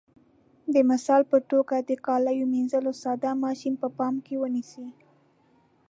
[0.73, 4.87] د مثال په توګه د کالیو منځلو ساده ماشین په پام کې ونیسئ.